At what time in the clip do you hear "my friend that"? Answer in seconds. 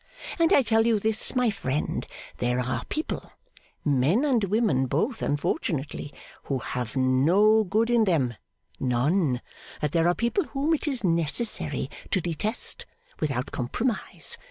1.35-2.09